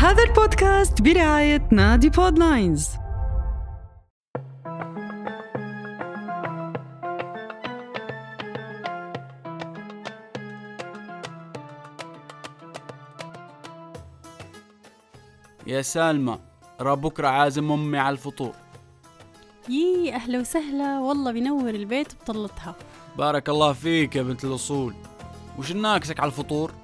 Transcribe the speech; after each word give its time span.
هذا 0.00 0.22
البودكاست 0.22 1.02
برعاية 1.02 1.68
نادي 1.72 2.10
بودلاينز 2.10 2.88
يا 15.66 15.82
سالمة 15.82 16.38
را 16.80 16.94
بكرة 16.94 17.28
عازم 17.28 17.72
أمي 17.72 17.98
على 17.98 18.12
الفطور. 18.12 18.52
يي 19.68 20.14
أهلا 20.14 20.40
وسهلا. 20.40 21.00
والله 21.00 21.32
بنور 21.32 21.70
البيت 21.70 22.14
بطلتها 22.14 22.74
بارك 23.18 23.48
الله 23.48 23.72
فيك 23.72 24.16
يا 24.16 24.22
بنت 24.22 24.44
الأصول. 24.44 24.94
وش 25.58 25.72
ناكسك 25.72 26.20
على 26.20 26.28
الفطور؟ 26.28 26.79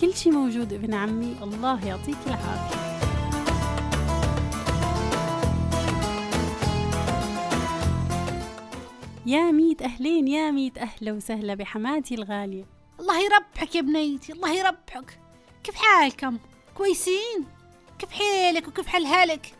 كل 0.00 0.14
شي 0.14 0.30
موجود 0.30 0.72
ابن 0.72 0.94
عمي. 0.94 1.36
الله 1.42 1.86
يعطيك 1.86 2.16
العافية. 2.26 2.78
يا 9.26 9.50
ميت 9.50 9.82
أهلين 9.82 10.28
يا 10.28 10.50
ميت 10.50 10.78
أهلا 10.78 11.12
وسهلا 11.12 11.54
بحماتي 11.54 12.14
الغالية. 12.14 12.64
الله 13.00 13.20
يربحك 13.24 13.74
يا 13.74 13.80
بنيتي 13.80 14.32
الله 14.32 14.52
يربحك. 14.52 15.20
كيف 15.64 15.74
حالكم؟ 15.74 16.38
كويسين؟ 16.74 17.44
كيف 17.98 18.10
حيلك 18.10 18.68
وكيف 18.68 18.86
حال 18.86 19.06
هالك 19.06 19.54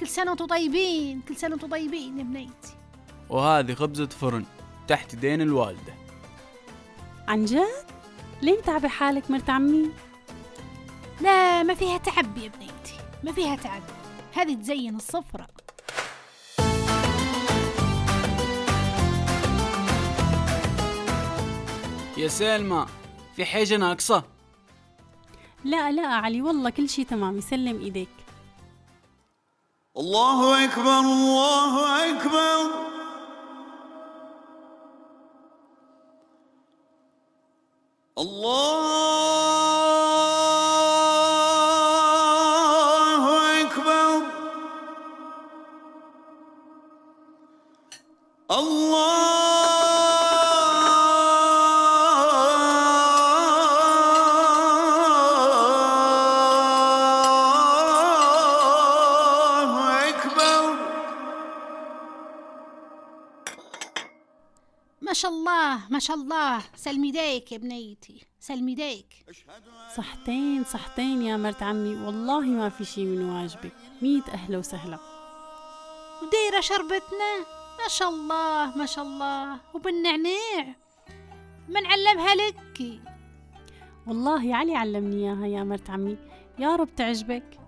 كل 0.00 0.06
سنة 0.08 0.30
وأنتم 0.30 0.46
طيبين 0.46 1.20
كل 1.20 1.36
سنة 1.36 1.50
وأنتم 1.50 1.68
طيبين 1.68 2.18
يا 2.18 2.24
بنيتي. 2.24 2.74
وهذه 3.30 3.74
خبزة 3.74 4.06
فرن 4.06 4.44
تحت 4.88 5.14
دين 5.14 5.40
الوالدة. 5.40 5.94
عن 7.28 7.44
جد؟ 7.44 7.93
ليه 8.44 8.58
متعبة 8.58 8.88
حالك 8.88 9.30
مرت 9.30 9.50
عمي؟ 9.50 9.90
لا 11.20 11.62
ما 11.62 11.74
فيها 11.74 11.98
تعب 11.98 12.38
يا 12.38 12.48
بنيتي 12.48 12.98
ما 13.22 13.32
فيها 13.32 13.56
تعب. 13.56 13.82
هذه 14.34 14.54
تزين 14.54 14.96
الصفرة. 14.96 15.46
يا 22.16 22.28
سلمى 22.28 22.86
في 23.36 23.44
حاجة 23.44 23.76
ناقصة؟ 23.76 24.24
لا 25.64 25.92
لا 25.92 26.06
علي 26.06 26.42
والله 26.42 26.70
كل 26.70 26.88
شي 26.88 27.04
تمام 27.04 27.38
يسلم 27.38 27.80
إيديك. 27.80 28.08
الله 29.96 30.64
أكبر 30.64 31.00
الله 31.00 32.10
أكبر. 32.10 32.53
الله 38.24 38.73
الله 65.54 65.80
ما 65.90 65.98
شاء 65.98 66.16
الله. 66.16 66.62
سلمي 66.76 67.10
ديك 67.10 67.52
يا 67.52 67.58
بنيتي. 67.58 68.26
سلمي 68.40 68.74
ديك 68.74 69.26
صحتين 69.96 70.64
صحتين 70.64 71.22
يا 71.22 71.36
مرت 71.36 71.62
عمي. 71.62 71.94
والله 71.94 72.40
ما 72.40 72.68
في 72.68 72.84
شي 72.84 73.04
من 73.04 73.30
واجبك. 73.30 73.72
ميت 74.02 74.28
أهلا 74.28 74.58
وسهلا. 74.58 74.98
ودايرة 76.22 76.60
شربتنا؟ 76.60 77.38
ما 77.82 77.88
شاء 77.88 78.08
الله 78.08 78.76
ما 78.76 78.86
شاء 78.86 79.04
الله. 79.04 79.60
وبالنعناع. 79.74 80.74
ما 81.68 81.80
نعلمها 81.80 82.34
لك. 82.34 83.00
والله 84.06 84.56
علي 84.56 84.76
علمني 84.76 85.16
إياها 85.16 85.46
يا 85.46 85.64
مرت 85.64 85.90
عمي. 85.90 86.16
يا 86.58 86.76
رب 86.76 86.94
تعجبك. 86.96 87.58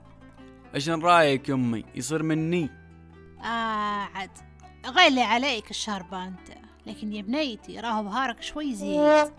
عشان 0.75 1.03
رأيك 1.03 1.49
يمي 1.49 1.85
يصير 1.95 2.23
مني. 2.23 2.71
آه 3.41 4.09
عاد 4.15 4.31
غالي 4.87 5.23
عليك 5.23 5.71
الشربة 5.71 6.25
أنت. 6.25 6.66
لكن 6.87 7.13
يا 7.13 7.23
بنيتي 7.23 7.81
راهو 7.81 8.03
بهارك 8.03 8.43
شوي 8.43 8.75
زيت. 8.75 9.33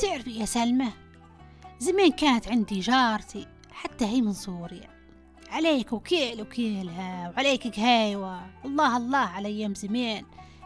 تعرفي 0.00 0.40
يا 0.40 0.44
سلمى 0.44 0.92
زمان 1.78 2.10
كانت 2.10 2.48
عندي 2.48 2.80
جارتي 2.80 3.46
حتى 3.72 4.04
هي 4.04 4.20
من 4.20 4.32
سوريا. 4.32 4.88
عليك 5.50 5.92
وكيل 5.92 6.42
وكيلها 6.42 7.30
وعليك 7.30 7.76
قهايوة 7.76 8.40
الله 8.64 8.96
الله 8.96 9.18
على 9.18 9.48
أيام 9.48 9.74
زمان. 9.74 10.24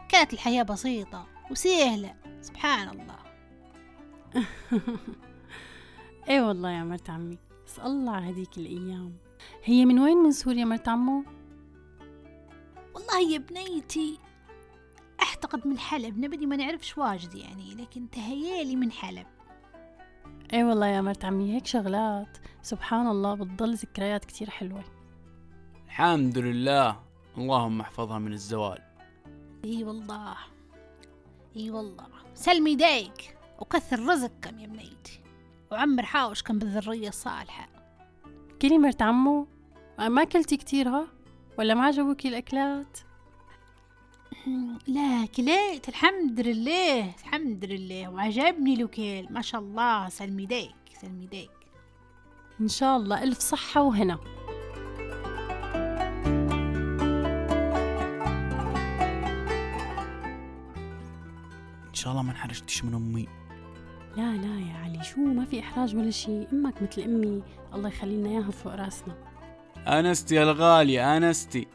كانت 0.09 0.33
الحياة 0.33 0.63
بسيطة 0.63 1.27
وسهلة. 1.51 2.13
سبحان 2.41 2.89
الله. 2.89 3.19
إيه 6.29 6.41
والله 6.41 6.71
يا 6.71 6.83
مرت 6.83 7.09
عمي. 7.09 7.37
بس 7.67 7.79
الله 7.79 8.17
هديك 8.17 8.57
الأيام. 8.57 9.13
هي 9.63 9.85
من 9.85 9.99
وين 9.99 10.17
من 10.17 10.31
سوريا 10.31 10.65
مرت 10.65 10.87
عمو؟ 10.89 11.23
والله 13.11 13.33
يا 13.33 13.37
بنيتي 13.37 14.19
أعتقد 15.23 15.67
من 15.67 15.79
حلب 15.79 16.19
نبدي 16.19 16.45
ما 16.45 16.55
نعرفش 16.55 16.97
واجد 16.97 17.35
يعني 17.35 17.75
لكن 17.75 18.09
تهيالي 18.09 18.75
من 18.75 18.91
حلب. 18.91 19.27
إيه 20.53 20.63
والله 20.63 20.87
يا 20.87 21.01
مرت 21.01 21.25
عمي 21.25 21.55
هيك 21.55 21.65
شغلات. 21.65 22.37
سبحان 22.61 23.07
الله 23.07 23.33
بتضل 23.33 23.73
ذكريات 23.73 24.25
كتير 24.25 24.49
حلوة. 24.49 24.83
الحمد 25.85 26.37
لله. 26.37 26.99
اللهم 27.37 27.81
احفظها 27.81 28.19
من 28.19 28.33
الزوال. 28.33 28.81
إي 29.65 29.83
والله. 29.83 30.37
إي 31.55 31.71
والله. 31.71 32.07
يسلم 32.33 32.75
يديك 32.75 33.37
وكثر 33.59 33.99
رزقكم 33.99 34.59
يا 34.59 34.67
بنيتي. 34.67 35.21
وعمر 35.71 36.03
حوشكم 36.03 36.59
بالذرية 36.59 37.09
الصالحة 37.09 37.69
كلي 38.61 38.77
مرت 38.77 39.01
عمو 39.01 39.47
ما 39.99 40.23
كلتي 40.23 40.57
كتير 40.57 40.89
ها؟ 40.89 41.07
ولا 41.61 41.73
ما 41.73 41.85
عجبوكي 41.85 42.27
الأكلات؟ 42.27 42.97
لا 44.87 45.25
كليت 45.25 45.89
الحمد 45.89 46.39
لله 46.39 47.15
الحمد 47.19 47.65
لله. 47.65 48.09
وعجبني 48.09 48.73
الوكيل 48.73 49.27
ما 49.33 49.41
شاء 49.41 49.61
الله. 49.61 50.09
يسلم 50.09 50.45
يديك 50.45 50.75
يسلم 51.01 51.25
يديك 51.25 51.51
إن 52.61 52.67
شاء 52.67 52.97
الله. 52.97 53.23
ألف 53.23 53.39
صحة 53.39 53.81
وهنا. 53.81 54.19
إن 61.87 61.93
شاء 61.93 62.11
الله 62.11 62.23
ما 62.23 62.31
انحرجتش 62.31 62.83
من 62.83 62.93
أمي. 62.93 63.27
لا 64.17 64.37
لا 64.37 64.59
يا 64.59 64.77
علي. 64.77 65.03
شو 65.03 65.21
ما 65.21 65.45
في 65.45 65.59
إحراج 65.59 65.95
ولا 65.95 66.11
شي 66.11 66.43
أمك 66.53 66.81
مثل 66.81 67.01
أمي. 67.01 67.43
الله 67.73 67.89
يخلي 67.89 68.17
لنا 68.17 68.29
إياها 68.29 68.51
فوق 68.51 68.75
راسنا. 68.75 69.30
أنستي 69.87 70.35
يا 70.35 70.43
الغالية 70.43 71.17
أنستي. 71.17 71.67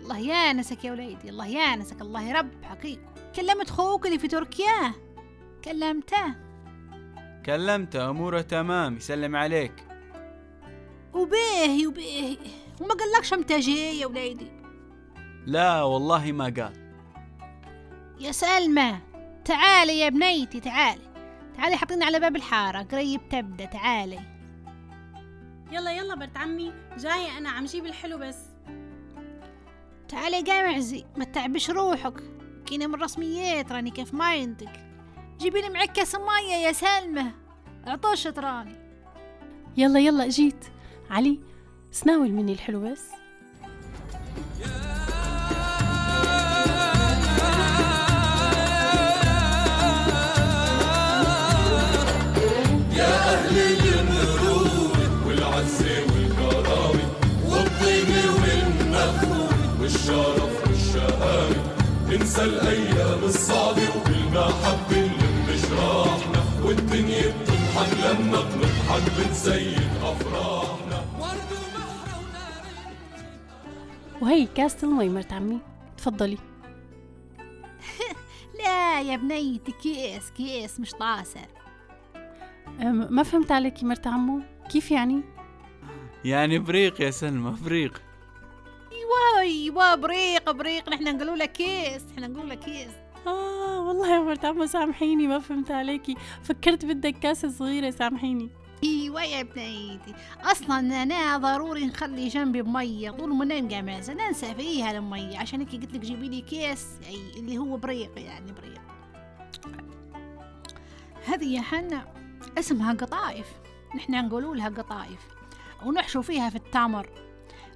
الله 0.00 0.18
يانسك 0.18 0.84
يا 0.84 0.92
وليدي 0.92 1.28
الله 1.28 1.46
يانسك 1.46 2.00
الله 2.00 2.22
يربحك 2.22 2.98
كلمت 3.36 3.70
خوك 3.70 4.06
اللي 4.06 4.18
في 4.18 4.28
تركيا؟ 4.28 4.92
كلمته. 5.64 6.34
كلمته 7.46 8.10
أموره 8.10 8.40
تمام 8.40 8.96
يسلم 8.96 9.36
عليك. 9.36 9.72
وبيه 11.14 11.86
وبيه. 11.86 12.36
وما 12.80 12.94
قالكش 12.94 13.34
متى 13.34 13.60
جاي 13.60 13.98
يا 13.98 14.06
وليدي؟ 14.06 14.50
لا 15.46 15.82
والله 15.82 16.32
ما 16.32 16.44
قال. 16.44 16.94
يا 18.20 18.32
سلمى 18.32 18.98
تعالي 19.44 20.00
يا 20.00 20.08
بنيتي 20.08 20.60
تعالي. 20.60 21.12
تعالي 21.56 21.76
حطينا 21.76 22.06
على 22.06 22.20
باب 22.20 22.36
الحارة 22.36 22.82
قريب 22.82 23.20
تبدأ 23.28 23.64
تعالي. 23.64 24.31
يلا 25.72 25.92
يلا 25.92 26.14
برت 26.14 26.36
عمي. 26.36 26.72
جاية 26.98 27.38
أنا 27.38 27.50
عم 27.50 27.64
جيب 27.64 27.86
الحلو 27.86 28.18
بس. 28.18 28.38
تعالي 30.08 30.36
يا 30.36 30.44
قامعزي 30.44 31.04
ما 31.16 31.24
تتعبش 31.24 31.70
روحك. 31.70 32.22
كينا 32.66 32.86
من 32.86 32.94
رسميات 32.94 33.72
راني 33.72 33.90
كيف 33.90 34.14
ما 34.14 34.24
عندك 34.24 34.86
جيبي 35.38 35.60
لي 35.60 35.68
معك 35.68 35.92
كاس 35.92 36.14
مية 36.14 36.54
يا 36.54 36.72
سلمى. 36.72 37.30
عطشت 37.86 38.38
راني 38.38 38.76
يلا 39.76 40.00
يلا 40.00 40.28
جيت. 40.28 40.64
علي 41.10 41.40
سناول 41.90 42.32
مني 42.32 42.52
الحلو 42.52 42.80
بس. 42.80 43.21
ننسى 62.32 62.44
الأيام 62.44 63.24
الصعبة 63.24 63.82
وبالمحبة 63.96 64.96
اللي 64.96 65.52
مش 65.52 65.64
راحنا 65.72 66.64
والدنيا 66.64 67.28
بتضحك 67.28 67.92
لما 67.98 68.40
بنضحك 68.40 68.90
حد 68.90 69.20
بتزين 69.20 69.90
أفراحنا 70.02 71.04
وهي 74.22 74.46
كاسة 74.46 74.88
المي 74.88 75.08
مرت 75.08 75.32
عمي 75.32 75.58
تفضلي. 75.96 76.38
لا 78.58 79.00
يا 79.00 79.16
بنيتي 79.16 79.72
كيس 79.72 80.30
كيس 80.30 80.80
مش 80.80 80.90
طاسة. 80.90 81.40
ما 83.10 83.22
فهمت 83.22 83.52
عليكي 83.52 83.86
مرت 83.86 84.06
عمو 84.06 84.40
كيف 84.70 84.90
يعني؟ 84.90 85.22
يعني 86.24 86.58
بريق 86.58 87.00
يا 87.00 87.10
سلمى 87.10 87.56
بريق. 87.64 88.11
أيوه 89.38 89.40
أيوه 89.40 89.94
بريق 89.94 90.50
بريق. 90.50 90.88
نحن 90.88 91.16
نقولوا 91.16 91.36
لك 91.36 91.52
كيس 91.52 92.02
إحنا 92.12 92.26
نقول 92.26 92.50
لك 92.50 92.58
كيس. 92.58 92.90
آه 93.26 93.80
والله 93.80 94.14
يا 94.14 94.18
مرت 94.18 94.44
عمو 94.44 94.66
سامحيني 94.66 95.26
ما 95.26 95.38
فهمت 95.38 95.70
عليكي. 95.70 96.16
فكرت 96.42 96.84
بدك 96.84 97.18
كاسة 97.18 97.48
صغيرة 97.48 97.90
سامحيني. 97.90 98.50
إيوه 98.84 99.24
يا 99.24 99.42
بنيتي 99.42 100.14
أصلا 100.40 101.02
أنا 101.02 101.36
ضروري 101.36 101.86
نخلي 101.86 102.28
جنبي 102.28 102.62
بميه 102.62 103.10
طول 103.10 103.34
ما 103.34 103.44
ننام 103.44 103.68
قاعد 103.68 104.10
ننسى 104.10 104.54
فيها 104.54 104.90
الميه 104.90 105.38
عشان 105.38 105.60
هيك 105.60 105.72
قلت 105.72 105.94
لك 105.94 106.00
جيبي 106.00 106.28
لي 106.28 106.40
كيس 106.40 106.86
أي 107.06 107.40
اللي 107.40 107.58
هو 107.58 107.76
بريق 107.76 108.10
يعني 108.16 108.52
بريق. 108.52 108.80
هذه 111.26 111.54
يا 111.56 111.60
حنا 111.60 112.04
اسمها 112.58 112.92
قطايف. 112.92 113.46
نحن 113.96 114.26
نقولوا 114.26 114.56
لها 114.56 114.68
قطايف. 114.68 115.20
ونحشو 115.84 116.22
فيها 116.22 116.50
في 116.50 116.56
التمر. 116.56 117.08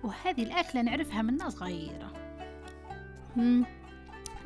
وهذه 0.07 0.43
الأكلة 0.43 0.83
نعرفها 0.83 1.23
من 1.23 1.51
صغيرة 1.51 2.13
مم. 3.37 3.65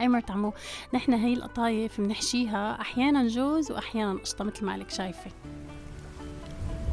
أي 0.00 0.08
مرت 0.08 0.30
عمو 0.30 0.52
نحن 0.94 1.12
هي 1.12 1.34
القطايف 1.34 2.00
بنحشيها 2.00 2.80
أحيانا 2.80 3.28
جوز 3.28 3.70
وأحيانا 3.72 4.18
قشطة 4.20 4.44
مثل 4.44 4.64
ما 4.64 4.72
عليك 4.72 4.90
شايفة. 4.90 5.30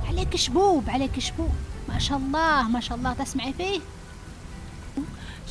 عليك 0.07 0.35
شبوب 0.35 0.89
عليك 0.89 1.19
شبوب. 1.19 1.51
ما 1.89 1.99
شاء 1.99 2.17
الله 2.17 2.69
ما 2.69 2.79
شاء 2.79 2.97
الله. 2.97 3.13
تسمعي 3.13 3.53
فيه؟ 3.53 3.79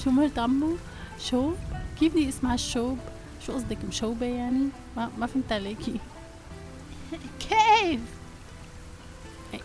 شو 0.04 0.10
مرت 0.10 0.38
عمو 0.38 0.76
شو 1.18 1.52
كيف 2.00 2.12
بدي 2.12 2.28
أسمع 2.28 2.54
الشوب؟ 2.54 2.98
شو 3.46 3.52
قصدك 3.52 3.84
مشوبة 3.88 4.26
يعني؟ 4.26 4.68
ما 4.96 5.10
ما 5.18 5.26
فهمت 5.26 5.52
عليكي 5.52 6.00
كيف؟ 7.48 8.00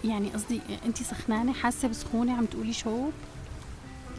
يعني 0.04 0.30
قصدي 0.30 0.62
انت 0.86 0.97
سخنانة 0.97 1.54
حاسة 1.54 1.88
بسخونة 1.88 2.38
عم 2.38 2.45
تقولي 2.45 2.74
شوب؟ 2.74 3.12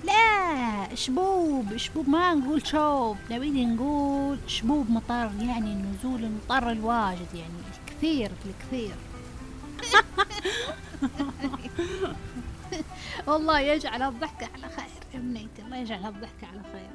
لا 0.04 0.94
شبوب 0.94 1.76
شبوب 1.76 2.08
ما 2.08 2.34
نقول 2.34 2.66
شوب 2.66 3.16
نبي 3.30 3.64
نقول 3.64 4.38
شبوب 4.46 4.90
مطر 4.90 5.30
يعني 5.40 5.74
نزول 5.74 6.24
المطر 6.24 6.70
الواجد 6.70 7.34
يعني 7.34 7.52
الكثير 7.88 8.30
الكثير. 8.46 8.94
والله 13.26 13.60
يجعل 13.60 14.02
الضحكة 14.02 14.48
على 14.54 14.68
خير 14.68 14.84
يا 15.14 15.18
بنيتي 15.18 15.62
الله 15.62 15.76
يجعل 15.76 16.06
الضحكة 16.06 16.46
على 16.46 16.62
خير. 16.72 16.90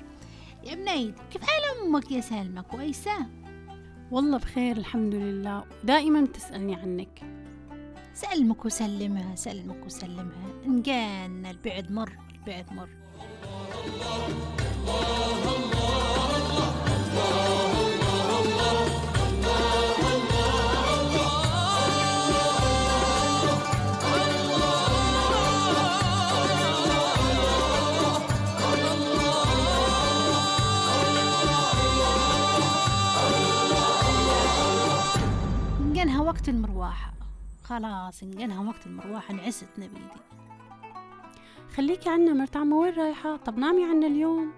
يا 0.63 0.75
بنيتي 0.75 1.13
كيف 1.31 1.41
حال 1.41 1.63
أمك 1.87 2.11
يا 2.11 2.21
سلمى؟ 2.21 2.61
كويسة؟ 2.61 3.25
والله 4.11 4.37
بخير 4.37 4.77
الحمد 4.77 5.15
لله. 5.15 5.63
دائما 5.83 6.21
بتسالني 6.21 6.75
عنك. 6.75 7.21
سلمك 8.13 8.65
وسلمها 8.65 9.35
سلمك 9.35 9.85
وسلمها. 9.85 10.51
إن 10.65 10.81
كان 10.83 11.45
البعد 11.45 11.91
مر 11.91 12.11
البعد 12.47 12.73
مر. 12.73 12.89
انقنها 35.79 36.21
وقت 36.21 36.49
المروحة. 36.49 37.13
خلاص 37.63 38.23
انقنها 38.23 38.69
وقت 38.69 38.85
المروحة 38.85 39.33
نعست 39.33 39.67
نبيدي. 39.77 40.36
خليكي 41.75 42.09
عنا 42.09 42.33
مرت 42.33 42.57
عمو 42.57 42.81
وين 42.81 42.93
رايحة؟ 42.93 43.35
طب 43.35 43.57
نامي 43.57 43.83
عنا 43.83 44.07
اليوم. 44.07 44.51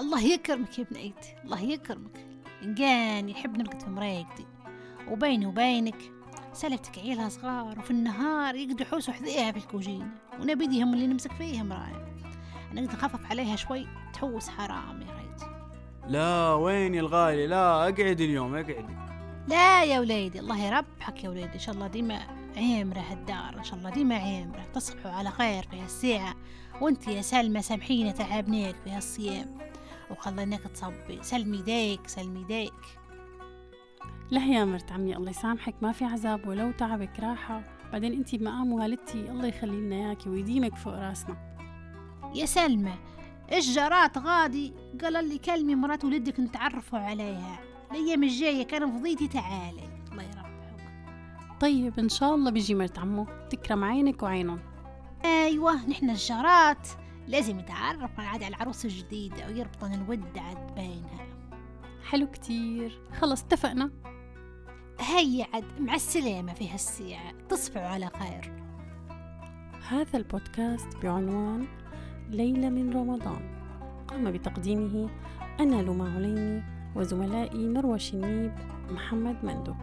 الله 0.00 0.22
يكرمك 0.22 0.78
يا 0.78 0.86
بنيتي 0.90 1.34
الله 1.44 1.60
يكرمك. 1.60 2.26
إن 2.62 2.74
كان 2.74 3.28
يحب 3.28 3.56
نرقد 3.58 3.82
في 3.82 3.90
مرايقتي 3.90 4.46
وبيني 5.08 5.46
وبينك 5.46 6.12
سلفتك 6.52 6.98
عيالها 6.98 7.28
صغار 7.28 7.78
وفي 7.78 7.90
النهار 7.90 8.54
يقدروا 8.54 8.80
يحوسوا 8.80 9.14
حذيها 9.14 9.52
في 9.52 9.58
الكوجينة 9.58 10.08
ونبيدي 10.40 10.82
هم 10.82 10.94
اللي 10.94 11.06
نمسك 11.06 11.32
فيهم 11.32 11.72
راي 11.72 11.92
نقدر 12.72 12.92
نخفف 12.92 13.30
عليها 13.30 13.56
شوي 13.56 13.86
تحوس 14.12 14.48
حرام 14.48 15.02
يا 15.02 15.06
ريت. 15.06 15.48
لا 16.08 16.54
وين 16.54 16.94
يا 16.94 17.00
الغالي؟ 17.00 17.46
لا 17.46 17.82
اقعدي 17.82 18.24
اليوم 18.24 18.54
اقعدي 18.54 18.96
لا 19.48 19.84
يا 19.84 20.00
وليدي 20.00 20.40
الله 20.40 20.66
يربحك 20.66 21.24
يا 21.24 21.28
وليدي 21.28 21.54
إن 21.54 21.58
شاء 21.58 21.74
الله 21.74 21.86
ديما 21.86 22.20
عمرة 22.56 23.00
هالدار 23.00 23.58
إن 23.58 23.64
شاء 23.64 23.78
الله 23.78 23.90
ديما 23.90 24.14
عمرة. 24.14 24.66
تصبحوا 24.74 25.10
على 25.10 25.30
خير 25.30 25.62
في 25.70 25.80
هالساعة. 25.80 26.34
وأنت 26.80 27.08
يا 27.08 27.22
سلمى 27.22 27.62
سامحينا 27.62 28.10
تعبناك 28.10 28.74
في 28.84 28.90
هالصيام. 28.90 29.58
وخليناك 30.10 30.60
تصبي. 30.60 31.22
سلمي 31.22 31.62
ديك 31.62 32.06
سلمي 32.06 32.44
ديك. 32.44 32.98
لا 34.30 34.44
يا 34.44 34.64
مرت 34.64 34.92
عمي 34.92 35.16
الله 35.16 35.30
يسامحك. 35.30 35.74
ما 35.82 35.92
في 35.92 36.04
عذاب 36.04 36.48
ولو 36.48 36.70
تعبك 36.70 37.20
راحة. 37.20 37.62
بعدين 37.92 38.12
أنت 38.12 38.34
بمقام 38.34 38.72
والدتي 38.72 39.30
الله 39.30 39.46
يخلي 39.46 39.76
لنا 39.76 39.96
اياكي 39.96 40.28
ويديمك 40.28 40.76
فوق 40.76 40.94
راسنا. 40.94 41.36
يا 42.34 42.46
سلمى 42.46 42.94
الجرات 43.52 44.18
غادي؟ 44.18 44.72
قال 45.02 45.28
لي 45.28 45.38
كلمي 45.38 45.74
مرات 45.74 46.04
ولدك 46.04 46.40
نتعرفوا 46.40 46.98
عليها. 46.98 47.58
الأيام 47.90 48.22
الجاية 48.22 48.62
كان 48.66 48.98
فضيتي 48.98 49.28
تعالي. 49.28 49.93
طيب 51.64 51.98
إن 51.98 52.08
شاء 52.08 52.34
الله 52.34 52.50
بيجي 52.50 52.74
مرت 52.74 52.98
عمو. 52.98 53.26
تكرم 53.50 53.84
عينك 53.84 54.22
وعينهم. 54.22 54.58
أيوة 55.24 55.86
نحن 55.86 56.10
الجارات. 56.10 56.88
لازم 57.28 57.58
يتعرف 57.58 58.20
عاد 58.20 58.42
على 58.42 58.56
العروس 58.56 58.84
الجديدة 58.84 59.46
ويربطن 59.46 59.92
الود 59.92 60.38
عاد 60.38 60.74
بينها. 60.74 61.26
حلو 62.10 62.26
كتير. 62.26 63.00
خلص 63.20 63.42
اتفقنا. 63.42 63.90
هيا 65.00 65.46
عاد 65.54 65.64
مع 65.80 65.94
السلامة 65.94 66.54
في 66.54 66.68
هالساعة 66.68 67.32
تصبحوا 67.48 67.86
على 67.86 68.10
خير. 68.18 68.52
هذا 69.88 70.18
البودكاست 70.18 70.88
بعنوان 71.02 71.66
ليلة 72.30 72.68
من 72.68 72.92
رمضان. 72.92 73.58
قام 74.08 74.30
بتقديمه 74.30 75.10
أنا 75.60 75.82
لما 75.82 76.14
عليني 76.14 76.62
وزملائي 76.96 77.68
مروى 77.68 77.98
شنيب 77.98 78.52
محمد 78.90 79.44
مندو. 79.44 79.74